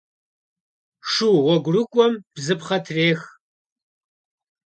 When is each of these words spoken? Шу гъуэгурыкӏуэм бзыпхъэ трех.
Шу 1.11 1.29
гъуэгурыкӏуэм 1.43 2.13
бзыпхъэ 2.33 2.77
трех. 2.85 3.21